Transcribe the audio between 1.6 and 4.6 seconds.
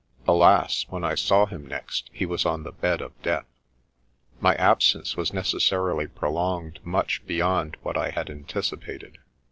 next he was on the bed of death! My